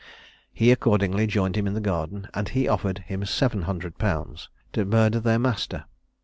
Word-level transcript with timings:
He 0.51 0.71
accordingly 0.71 1.27
joined 1.27 1.55
him 1.55 1.67
in 1.67 1.75
the 1.75 1.79
garden, 1.79 2.27
and 2.33 2.49
he 2.49 2.67
offered 2.67 3.03
him 3.05 3.23
seven 3.23 3.61
hundred 3.69 3.99
pounds 3.99 4.49
to 4.73 4.83
murder 4.83 5.19
their 5.19 5.37
master. 5.37 5.85